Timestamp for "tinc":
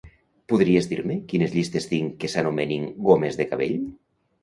1.93-2.19